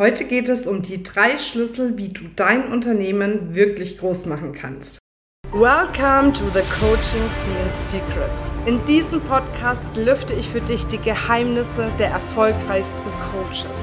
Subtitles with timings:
[0.00, 4.98] Heute geht es um die drei Schlüssel, wie du dein Unternehmen wirklich groß machen kannst.
[5.52, 8.50] Welcome to the Coaching Scene Secrets.
[8.66, 13.78] In diesem Podcast lüfte ich für dich die Geheimnisse der erfolgreichsten Coaches,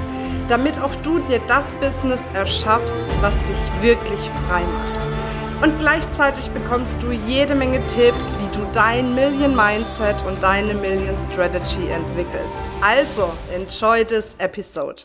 [0.50, 4.20] damit auch du dir das Business erschaffst, was dich wirklich
[4.50, 5.64] frei macht.
[5.64, 11.16] Und gleichzeitig bekommst du jede Menge Tipps, wie du dein Million Mindset und deine Million
[11.18, 12.70] Strategy entwickelst.
[12.82, 15.04] Also, enjoy this episode.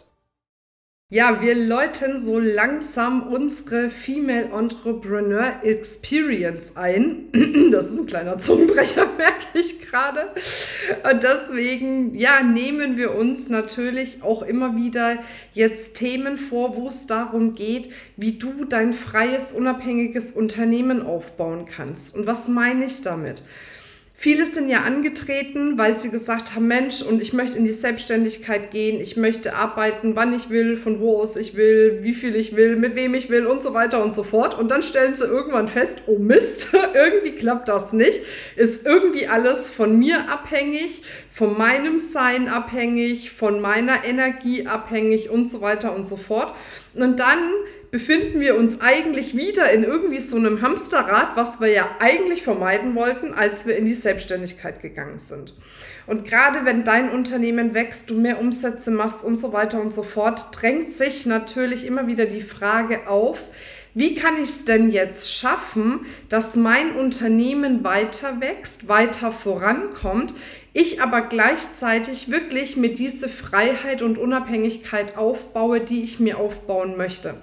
[1.09, 7.29] Ja, wir läuten so langsam unsere Female Entrepreneur Experience ein.
[7.71, 10.33] Das ist ein kleiner Zungenbrecher, merke ich gerade.
[11.09, 15.19] Und deswegen, ja, nehmen wir uns natürlich auch immer wieder
[15.53, 22.17] jetzt Themen vor, wo es darum geht, wie du dein freies, unabhängiges Unternehmen aufbauen kannst.
[22.17, 23.45] Und was meine ich damit?
[24.19, 28.71] Viele sind ja angetreten, weil sie gesagt haben, Mensch, und ich möchte in die Selbstständigkeit
[28.71, 32.57] gehen, ich möchte arbeiten, wann ich will, von wo aus ich will, wie viel ich
[32.57, 34.59] will, mit wem ich will und so weiter und so fort.
[34.59, 38.23] Und dann stellen sie irgendwann fest, oh Mist, irgendwie klappt das nicht,
[38.57, 45.45] ist irgendwie alles von mir abhängig, von meinem Sein abhängig, von meiner Energie abhängig und
[45.45, 46.55] so weiter und so fort.
[46.95, 47.51] Und dann
[47.97, 52.95] befinden wir uns eigentlich wieder in irgendwie so einem Hamsterrad, was wir ja eigentlich vermeiden
[52.95, 55.55] wollten, als wir in die Selbstständigkeit gegangen sind.
[56.07, 60.03] Und gerade wenn dein Unternehmen wächst, du mehr Umsätze machst und so weiter und so
[60.03, 63.45] fort, drängt sich natürlich immer wieder die Frage auf,
[63.95, 70.35] wie kann ich es denn jetzt schaffen, dass mein Unternehmen weiter wächst, weiter vorankommt,
[70.75, 77.37] ich aber gleichzeitig wirklich mit diese Freiheit und Unabhängigkeit aufbaue, die ich mir aufbauen möchte.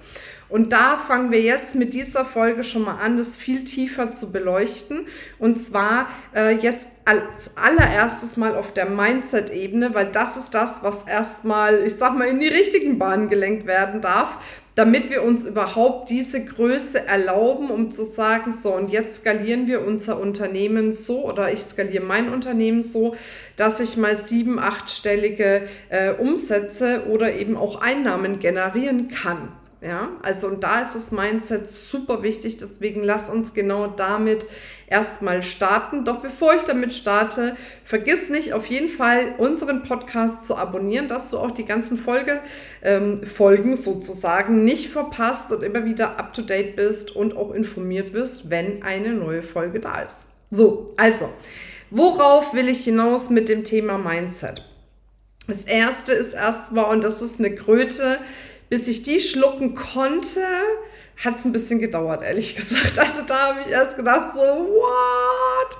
[0.48, 4.30] Und da fangen wir jetzt mit dieser Folge schon mal an, das viel tiefer zu
[4.30, 5.06] beleuchten.
[5.38, 11.04] Und zwar äh, jetzt als allererstes mal auf der Mindset-Ebene, weil das ist das, was
[11.04, 14.38] erstmal, ich sag mal, in die richtigen Bahnen gelenkt werden darf,
[14.74, 19.86] damit wir uns überhaupt diese Größe erlauben, um zu sagen, so und jetzt skalieren wir
[19.86, 23.14] unser Unternehmen so oder ich skaliere mein Unternehmen so,
[23.56, 29.48] dass ich mal sieben, achtstellige äh, Umsätze oder eben auch Einnahmen generieren kann.
[29.84, 34.46] Ja, also und da ist das Mindset super wichtig, deswegen lass uns genau damit
[34.86, 36.06] erstmal starten.
[36.06, 41.30] Doch bevor ich damit starte, vergiss nicht auf jeden Fall unseren Podcast zu abonnieren, dass
[41.30, 42.40] du auch die ganzen Folge,
[42.82, 48.14] ähm, Folgen sozusagen nicht verpasst und immer wieder up to date bist und auch informiert
[48.14, 50.28] wirst, wenn eine neue Folge da ist.
[50.50, 51.28] So, also,
[51.90, 54.64] worauf will ich hinaus mit dem Thema Mindset?
[55.46, 58.18] Das erste ist erstmal, und das ist eine Kröte,
[58.74, 60.40] bis ich die schlucken konnte,
[61.24, 62.98] hat es ein bisschen gedauert, ehrlich gesagt.
[62.98, 65.78] Also da habe ich erst gedacht, so, what?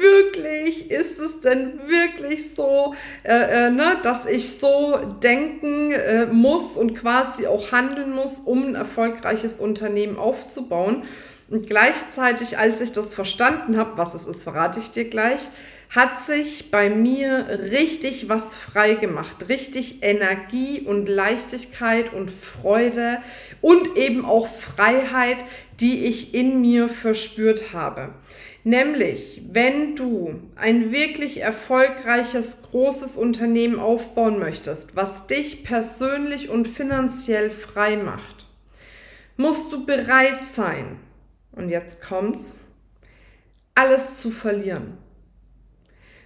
[0.00, 0.90] Wirklich?
[0.90, 6.94] Ist es denn wirklich so, äh, äh, ne, dass ich so denken äh, muss und
[6.94, 11.02] quasi auch handeln muss, um ein erfolgreiches Unternehmen aufzubauen?
[11.50, 15.50] Und gleichzeitig, als ich das verstanden habe, was es ist, verrate ich dir gleich,
[15.92, 19.50] hat sich bei mir richtig was frei gemacht.
[19.50, 23.18] Richtig Energie und Leichtigkeit und Freude
[23.60, 25.36] und eben auch Freiheit,
[25.80, 28.14] die ich in mir verspürt habe.
[28.64, 37.50] Nämlich, wenn du ein wirklich erfolgreiches, großes Unternehmen aufbauen möchtest, was dich persönlich und finanziell
[37.50, 38.46] frei macht,
[39.36, 41.00] musst du bereit sein,
[41.50, 42.54] und jetzt kommt's,
[43.74, 44.96] alles zu verlieren.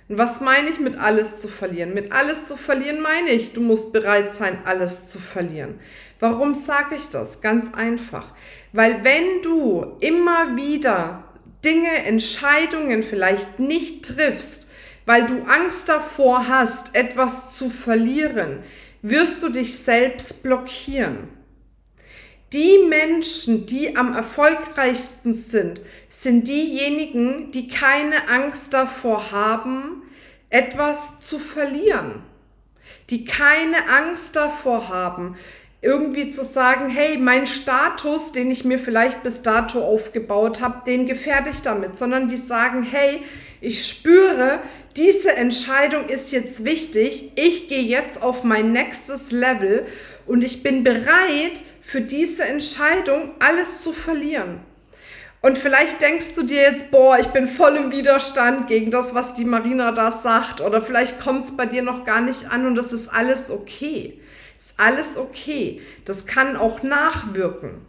[0.08, 1.94] Und was meine ich mit alles zu verlieren?
[1.94, 5.80] Mit alles zu verlieren meine ich, du musst bereit sein, alles zu verlieren.
[6.20, 7.40] Warum sage ich das?
[7.40, 8.32] Ganz einfach.
[8.72, 11.24] Weil wenn du immer wieder
[11.64, 14.70] Dinge, Entscheidungen vielleicht nicht triffst,
[15.06, 18.60] weil du Angst davor hast, etwas zu verlieren,
[19.02, 21.28] wirst du dich selbst blockieren.
[22.52, 25.82] Die Menschen, die am erfolgreichsten sind,
[26.18, 30.02] sind diejenigen, die keine Angst davor haben,
[30.48, 32.22] etwas zu verlieren.
[33.10, 35.36] Die keine Angst davor haben,
[35.82, 41.04] irgendwie zu sagen, hey, mein Status, den ich mir vielleicht bis dato aufgebaut habe, den
[41.04, 43.20] gefährde ich damit, sondern die sagen, hey,
[43.60, 44.60] ich spüre,
[44.96, 49.86] diese Entscheidung ist jetzt wichtig, ich gehe jetzt auf mein nächstes Level
[50.24, 54.60] und ich bin bereit, für diese Entscheidung alles zu verlieren.
[55.46, 59.32] Und vielleicht denkst du dir jetzt, boah, ich bin voll im Widerstand gegen das, was
[59.32, 60.60] die Marina da sagt.
[60.60, 64.18] Oder vielleicht kommt es bei dir noch gar nicht an und das ist alles okay.
[64.58, 65.80] Ist alles okay.
[66.04, 67.86] Das kann auch nachwirken.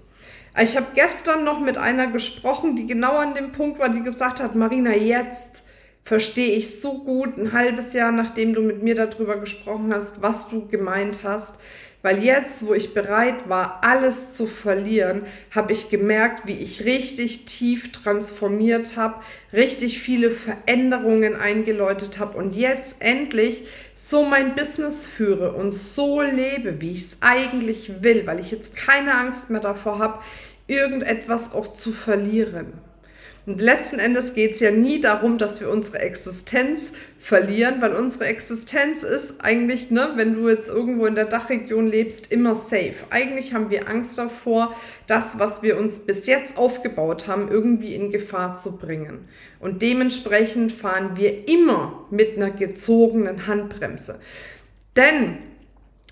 [0.62, 4.40] Ich habe gestern noch mit einer gesprochen, die genau an dem Punkt war, die gesagt
[4.40, 5.64] hat, Marina, jetzt
[6.04, 10.48] verstehe ich so gut, ein halbes Jahr nachdem du mit mir darüber gesprochen hast, was
[10.48, 11.56] du gemeint hast,
[12.04, 17.46] Weil jetzt, wo ich bereit war, alles zu verlieren, habe ich gemerkt, wie ich richtig
[17.46, 19.16] tief transformiert habe,
[19.52, 23.66] richtig viele Veränderungen eingeläutet habe und jetzt endlich
[23.96, 28.76] so mein Business führe und so lebe, wie ich es eigentlich will, weil ich jetzt
[28.76, 30.20] keine Angst mehr davor habe,
[30.68, 32.74] irgendetwas auch zu verlieren.
[33.48, 38.26] Und letzten Endes geht es ja nie darum, dass wir unsere Existenz verlieren, weil unsere
[38.26, 43.06] Existenz ist eigentlich, ne, wenn du jetzt irgendwo in der Dachregion lebst, immer safe.
[43.10, 44.76] Eigentlich haben wir Angst davor,
[45.08, 49.30] das, was wir uns bis jetzt aufgebaut haben, irgendwie in Gefahr zu bringen.
[49.62, 54.20] Und dementsprechend fahren wir immer mit einer gezogenen Handbremse.
[54.98, 55.38] Denn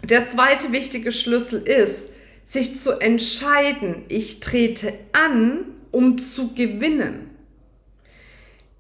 [0.04, 2.12] der zweite wichtige Schlüssel ist,
[2.46, 7.30] sich zu entscheiden, ich trete an, um zu gewinnen.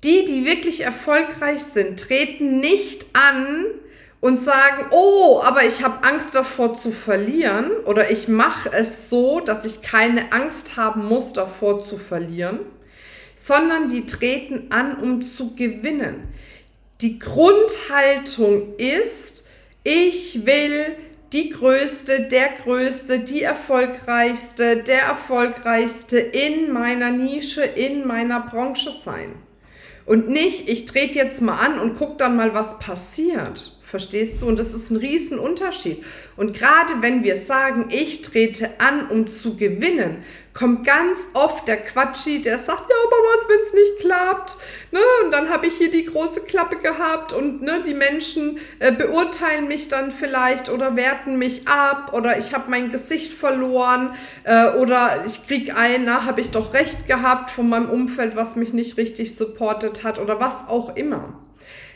[0.03, 3.65] Die, die wirklich erfolgreich sind, treten nicht an
[4.19, 9.39] und sagen, oh, aber ich habe Angst davor zu verlieren oder ich mache es so,
[9.39, 12.59] dass ich keine Angst haben muss davor zu verlieren,
[13.35, 16.27] sondern die treten an, um zu gewinnen.
[16.99, 19.43] Die Grundhaltung ist,
[19.83, 20.97] ich will
[21.35, 29.33] die größte, der größte, die erfolgreichste, der erfolgreichste in meiner Nische, in meiner Branche sein.
[30.05, 33.77] Und nicht, ich trete jetzt mal an und guck dann mal, was passiert.
[33.95, 34.47] Verstehst du?
[34.47, 36.03] Und das ist ein Riesenunterschied.
[36.35, 40.21] Und gerade wenn wir sagen, ich trete an, um zu gewinnen,
[40.53, 44.57] kommt ganz oft der Quatschi, der sagt, ja, aber was, wenn es nicht klappt?
[44.91, 44.99] Ne?
[45.23, 49.69] Und dann habe ich hier die große Klappe gehabt und ne, die Menschen äh, beurteilen
[49.69, 54.13] mich dann vielleicht oder werten mich ab oder ich habe mein Gesicht verloren
[54.43, 58.57] äh, oder ich kriege ein, na, habe ich doch recht gehabt von meinem Umfeld, was
[58.57, 61.44] mich nicht richtig supportet hat oder was auch immer.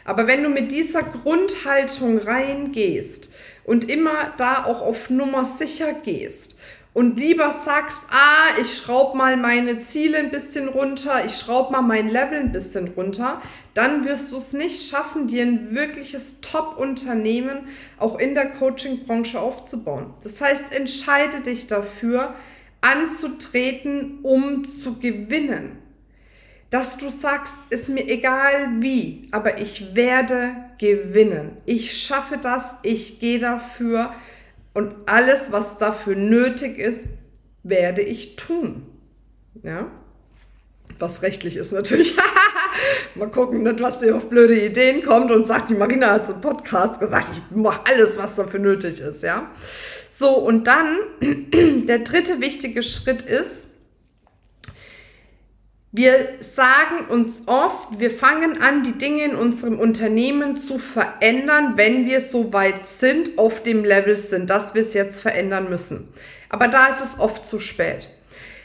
[0.09, 3.31] Aber wenn du mit dieser Grundhaltung reingehst
[3.63, 6.57] und immer da auch auf Nummer sicher gehst
[6.95, 11.83] und lieber sagst, ah, ich schraube mal meine Ziele ein bisschen runter, ich schraube mal
[11.83, 13.39] mein Level ein bisschen runter,
[13.75, 17.67] dann wirst du es nicht schaffen, dir ein wirkliches Top-Unternehmen
[17.99, 20.15] auch in der Coaching-Branche aufzubauen.
[20.23, 22.33] Das heißt, entscheide dich dafür,
[22.81, 25.77] anzutreten, um zu gewinnen
[26.69, 31.53] dass du sagst, ist mir egal wie, aber ich werde gewinnen.
[31.65, 34.13] Ich schaffe das, ich gehe dafür
[34.73, 37.09] und alles, was dafür nötig ist,
[37.63, 38.85] werde ich tun.
[39.63, 39.87] Ja?
[40.99, 42.15] Was rechtlich ist natürlich.
[43.15, 46.33] Mal gucken, nicht, was dir auf blöde Ideen kommt und sagt, die Marina hat so
[46.33, 49.51] einen Podcast gesagt, ich mache alles, was dafür nötig ist, ja.
[50.09, 50.97] So, und dann
[51.87, 53.68] der dritte wichtige Schritt ist,
[55.91, 62.05] wir sagen uns oft, wir fangen an, die Dinge in unserem Unternehmen zu verändern, wenn
[62.05, 66.07] wir so weit sind, auf dem Level sind, dass wir es jetzt verändern müssen.
[66.49, 68.09] Aber da ist es oft zu spät.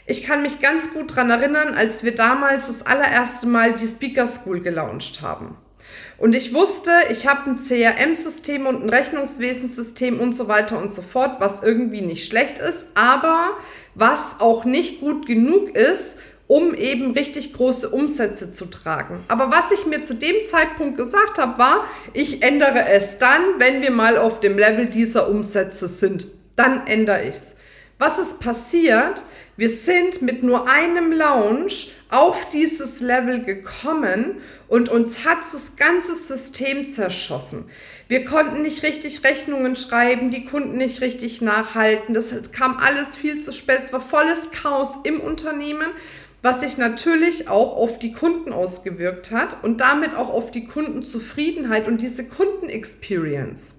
[0.05, 4.27] Ich kann mich ganz gut dran erinnern, als wir damals das allererste Mal die Speaker
[4.27, 5.57] School gelauncht haben.
[6.19, 11.01] Und ich wusste, ich habe ein CRM-System und ein Rechnungswesensystem und so weiter und so
[11.01, 13.51] fort, was irgendwie nicht schlecht ist, aber
[13.95, 19.23] was auch nicht gut genug ist, um eben richtig große Umsätze zu tragen.
[19.27, 23.81] Aber was ich mir zu dem Zeitpunkt gesagt habe, war, ich ändere es dann, wenn
[23.81, 26.27] wir mal auf dem Level dieser Umsätze sind.
[26.55, 27.55] Dann ändere ich es.
[27.97, 29.23] Was ist passiert?
[29.57, 36.13] Wir sind mit nur einem Launch auf dieses Level gekommen und uns hat das ganze
[36.13, 37.65] System zerschossen.
[38.09, 42.13] Wir konnten nicht richtig Rechnungen schreiben, die Kunden nicht richtig nachhalten.
[42.13, 43.79] Das kam alles viel zu spät.
[43.81, 45.87] Es war volles Chaos im Unternehmen
[46.45, 51.87] was sich natürlich auch auf die Kunden ausgewirkt hat und damit auch auf die Kundenzufriedenheit
[51.87, 53.73] und diese Kundenexperience.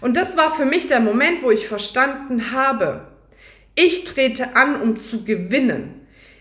[0.00, 3.06] Und das war für mich der Moment, wo ich verstanden habe,
[3.76, 6.00] ich trete an, um zu gewinnen.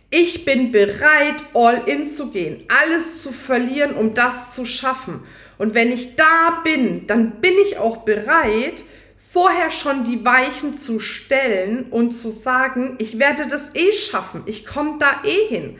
[0.10, 5.20] Ich bin bereit, all in zu gehen, alles zu verlieren, um das zu schaffen.
[5.60, 8.86] Und wenn ich da bin, dann bin ich auch bereit,
[9.32, 14.66] vorher schon die Weichen zu stellen und zu sagen, ich werde das eh schaffen, ich
[14.66, 15.78] komme da eh hin.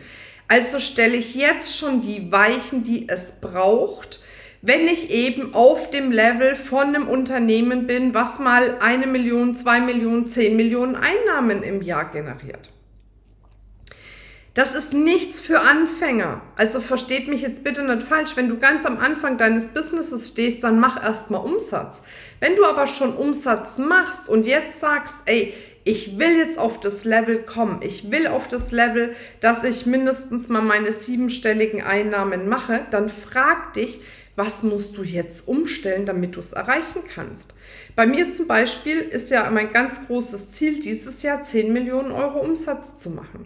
[0.48, 4.22] Also stelle ich jetzt schon die Weichen, die es braucht,
[4.62, 9.80] wenn ich eben auf dem Level von einem Unternehmen bin, was mal eine Million, zwei
[9.80, 12.70] Millionen, zehn Millionen Einnahmen im Jahr generiert.
[14.54, 16.42] Das ist nichts für Anfänger.
[16.58, 18.36] Also versteht mich jetzt bitte nicht falsch.
[18.36, 22.02] Wenn du ganz am Anfang deines Businesses stehst, dann mach erstmal Umsatz.
[22.42, 25.54] Wenn du aber schon Umsatz machst und jetzt sagst, ey,
[25.86, 27.80] ich will jetzt auf das Level kommen.
[27.82, 32.82] Ich will auf das Level, dass ich mindestens mal meine siebenstelligen Einnahmen mache.
[32.92, 34.02] Dann frag dich,
[34.38, 37.54] Was musst du jetzt umstellen, damit du es erreichen kannst?
[37.96, 42.40] Bei mir zum Beispiel ist ja mein ganz großes Ziel, dieses Jahr 10 Millionen Euro
[42.40, 43.46] Umsatz zu machen.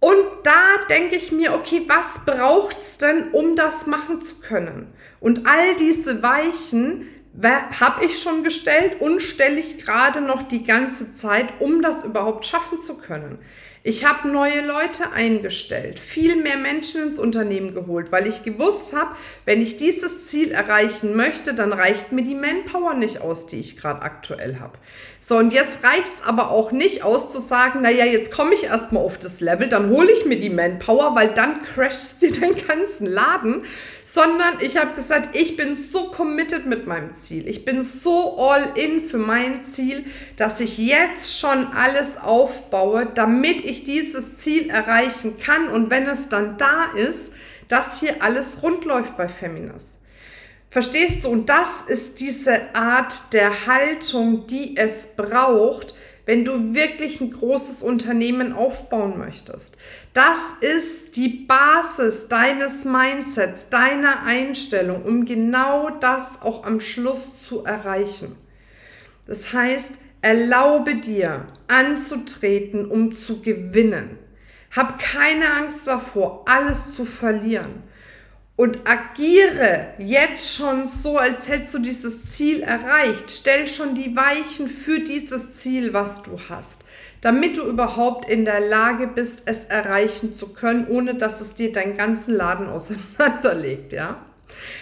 [0.00, 4.92] Und da denke ich mir, okay, was braucht es denn, um das machen zu können?
[5.20, 7.06] Und all diese Weichen
[7.42, 12.46] habe ich schon gestellt und stelle ich gerade noch die ganze Zeit, um das überhaupt
[12.46, 13.38] schaffen zu können.
[13.82, 19.16] Ich habe neue Leute eingestellt, viel mehr Menschen ins Unternehmen geholt, weil ich gewusst habe,
[19.46, 23.78] wenn ich dieses Ziel erreichen möchte, dann reicht mir die Manpower nicht aus, die ich
[23.78, 24.76] gerade aktuell habe.
[25.22, 29.02] So, und jetzt reicht's aber auch nicht aus zu sagen, naja, jetzt komme ich erstmal
[29.02, 33.06] auf das Level, dann hole ich mir die Manpower, weil dann crasht dir den ganzen
[33.06, 33.64] Laden,
[34.12, 37.48] sondern ich habe gesagt, ich bin so committed mit meinem Ziel.
[37.48, 40.04] Ich bin so all in für mein Ziel,
[40.36, 46.28] dass ich jetzt schon alles aufbaue, damit ich dieses Ziel erreichen kann und wenn es
[46.28, 47.32] dann da ist,
[47.68, 49.98] dass hier alles rund läuft bei Feminas.
[50.70, 51.28] Verstehst du?
[51.28, 55.94] Und das ist diese Art der Haltung, die es braucht,
[56.30, 59.76] wenn du wirklich ein großes Unternehmen aufbauen möchtest.
[60.14, 67.64] Das ist die Basis deines Mindsets, deiner Einstellung, um genau das auch am Schluss zu
[67.64, 68.36] erreichen.
[69.26, 74.16] Das heißt, erlaube dir anzutreten, um zu gewinnen.
[74.70, 77.82] Hab keine Angst davor, alles zu verlieren
[78.60, 83.30] und agiere jetzt schon so, als hättest du dieses Ziel erreicht.
[83.30, 86.84] Stell schon die Weichen für dieses Ziel, was du hast,
[87.22, 91.72] damit du überhaupt in der Lage bist, es erreichen zu können, ohne dass es dir
[91.72, 94.26] deinen ganzen Laden auseinanderlegt, ja?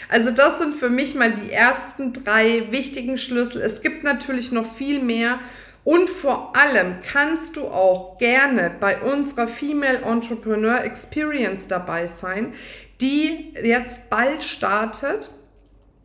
[0.09, 3.63] Also das sind für mich mal die ersten drei wichtigen Schlüssel.
[3.63, 5.39] Es gibt natürlich noch viel mehr
[5.85, 12.55] und vor allem kannst du auch gerne bei unserer Female Entrepreneur Experience dabei sein
[13.01, 15.31] die jetzt bald startet,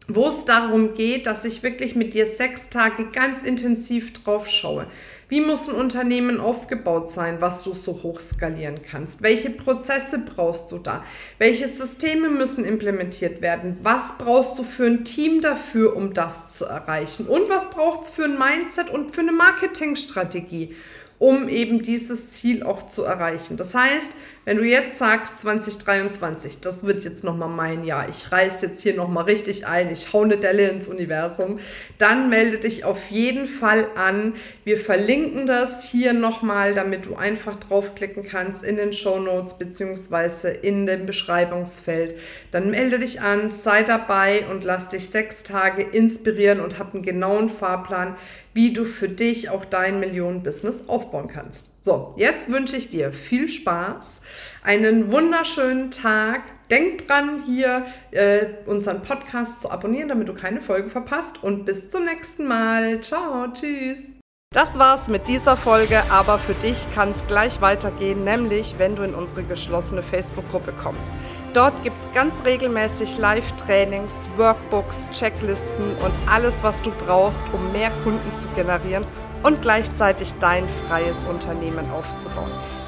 [0.07, 4.87] wo es darum geht, dass ich wirklich mit dir sechs Tage ganz intensiv drauf schaue.
[5.29, 9.23] Wie muss ein Unternehmen aufgebaut sein, was du so hoch skalieren kannst?
[9.23, 11.03] Welche Prozesse brauchst du da?
[11.39, 13.77] Welche Systeme müssen implementiert werden?
[13.81, 17.25] Was brauchst du für ein Team dafür, um das zu erreichen?
[17.25, 20.75] Und was braucht es für ein Mindset und für eine Marketingstrategie?
[21.19, 23.57] Um eben dieses Ziel auch zu erreichen.
[23.57, 24.11] Das heißt,
[24.45, 28.93] wenn du jetzt sagst 2023, das wird jetzt nochmal mein Jahr, ich reiß jetzt hier
[28.93, 31.59] nochmal richtig ein, ich hau eine Delle ins Universum,
[31.97, 34.33] dann melde dich auf jeden Fall an.
[34.65, 40.49] Wir verlinken das hier nochmal, damit du einfach draufklicken kannst in den Show Notes beziehungsweise
[40.49, 42.15] in dem Beschreibungsfeld.
[42.51, 47.03] Dann melde dich an, sei dabei und lass dich sechs Tage inspirieren und hab einen
[47.03, 48.17] genauen Fahrplan,
[48.53, 51.69] wie du für dich auch dein Millionen-Business aufbauen kannst.
[51.81, 54.21] So, jetzt wünsche ich dir viel Spaß,
[54.63, 56.43] einen wunderschönen Tag.
[56.69, 61.43] Denk dran, hier äh, unseren Podcast zu abonnieren, damit du keine Folge verpasst.
[61.43, 63.01] Und bis zum nächsten Mal.
[63.01, 64.22] Ciao, tschüss.
[64.53, 69.01] Das war's mit dieser Folge, aber für dich kann es gleich weitergehen, nämlich wenn du
[69.01, 71.11] in unsere geschlossene Facebook-Gruppe kommst.
[71.55, 77.89] Dort gibt es ganz regelmäßig Live-Trainings, Workbooks, Checklisten und alles, was du brauchst, um mehr
[78.03, 79.05] Kunden zu generieren
[79.41, 82.51] und gleichzeitig dein freies Unternehmen aufzubauen.